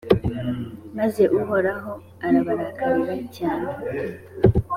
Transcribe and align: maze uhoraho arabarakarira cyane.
maze 0.97 1.23
uhoraho 1.39 1.91
arabarakarira 2.25 3.15
cyane. 3.37 3.71